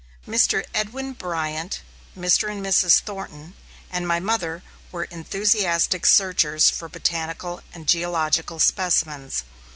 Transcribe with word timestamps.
Mr. 0.27 0.65
Edwin 0.73 1.13
Bryant, 1.13 1.81
Mr. 2.17 2.49
and 2.51 2.65
Mrs. 2.65 2.99
Thornton, 3.01 3.53
and 3.91 4.07
my 4.07 4.19
mother 4.19 4.63
were 4.91 5.03
enthusiastic 5.03 6.07
searchers 6.07 6.71
for 6.71 6.89
botanical 6.89 7.61
and 7.71 7.87
geological 7.87 8.57
specimens. 8.57 9.43